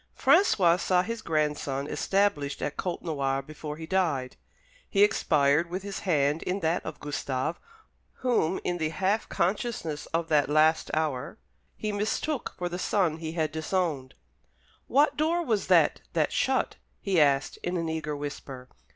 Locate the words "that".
6.61-6.83, 10.29-10.49, 15.67-16.01, 16.13-16.31